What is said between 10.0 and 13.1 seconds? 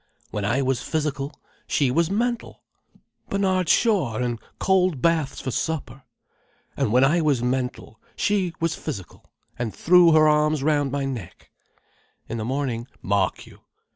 her arms round my neck. In the morning,